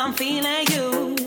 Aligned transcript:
I'm 0.00 0.12
feeling 0.12 0.64
you. 0.70 1.17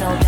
What 0.00 0.27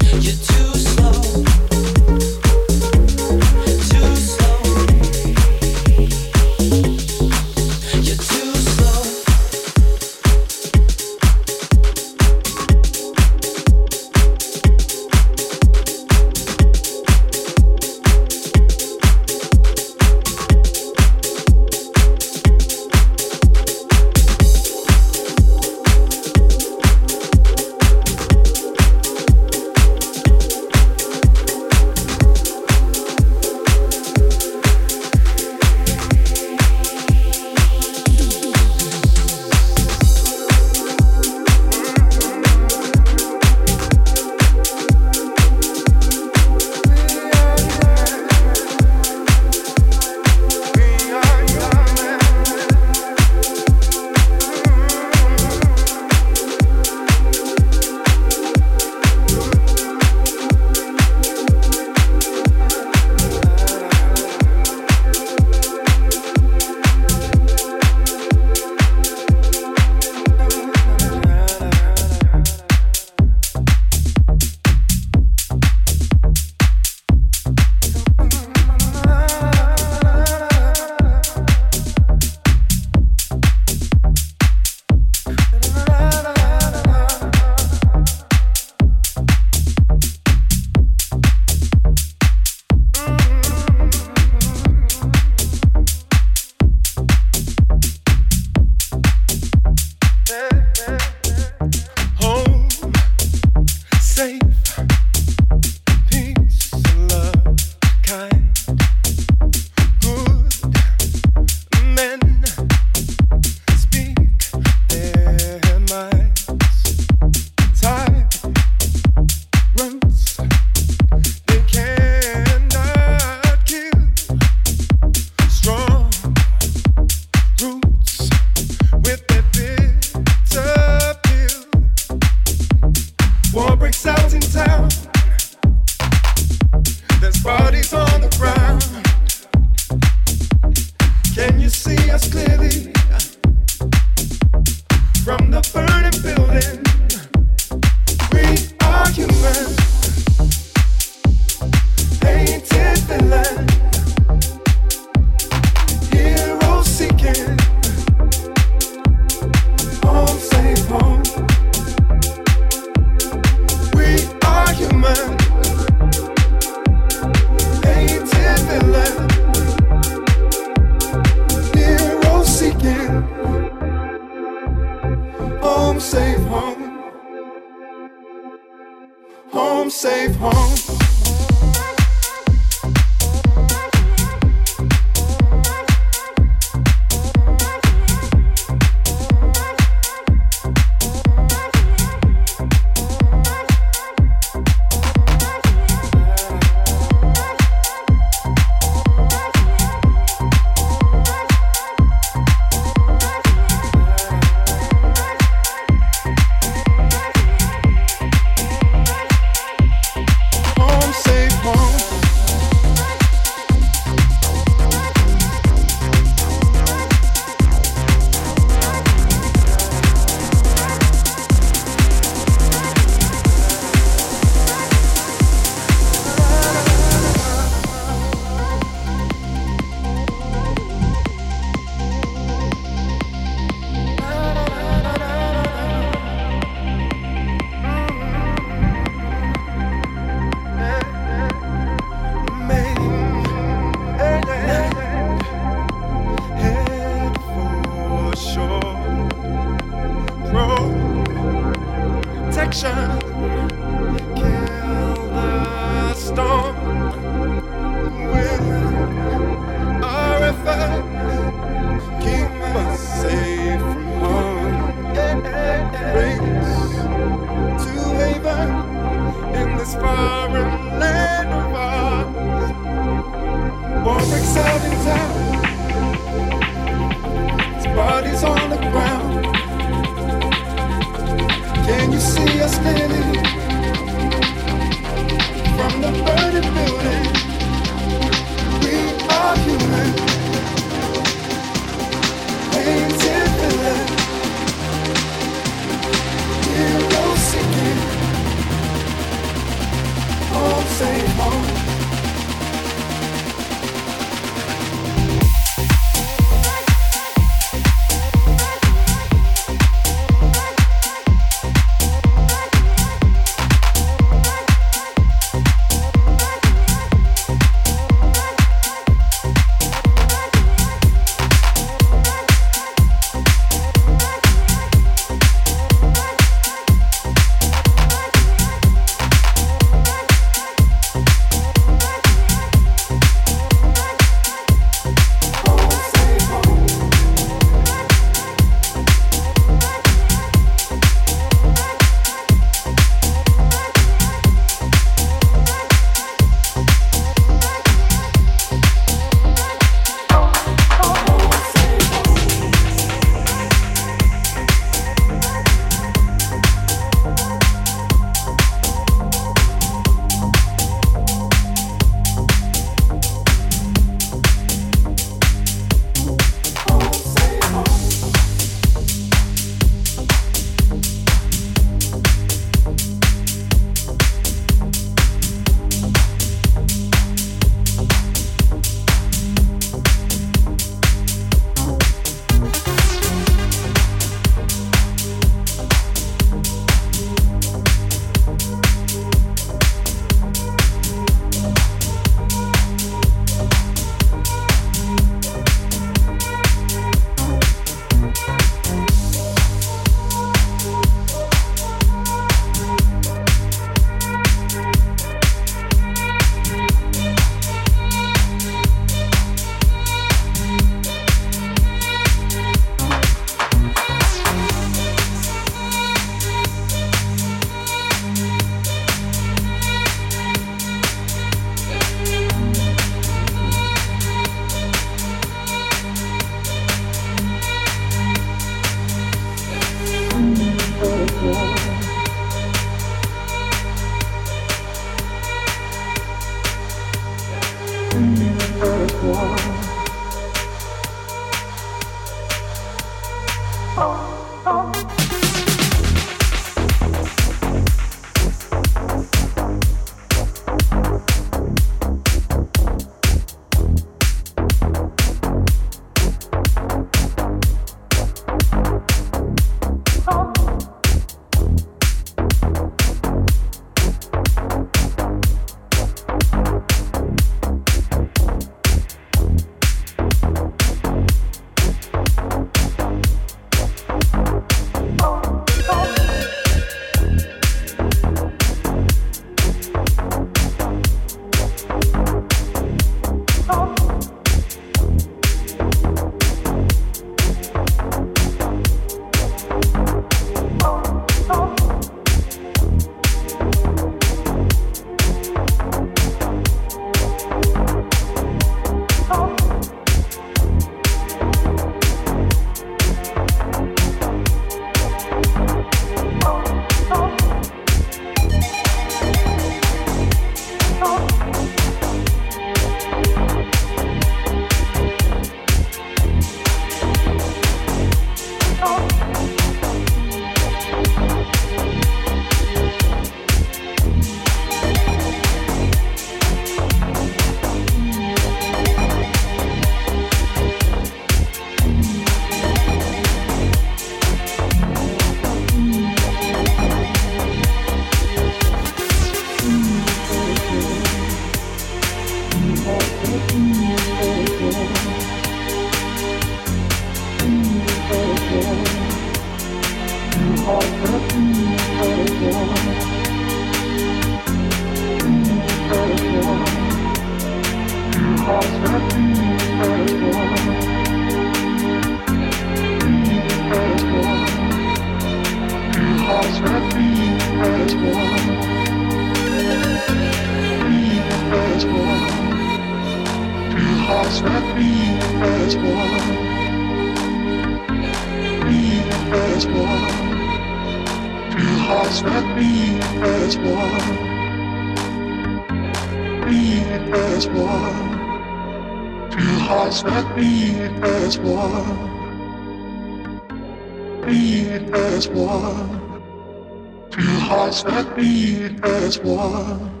as 595.21 595.29
one. 595.29 597.11
Two 597.11 597.21
hearts 597.21 597.83
that 597.83 598.15
beat 598.15 598.83
as 598.83 599.19
one. 599.19 600.00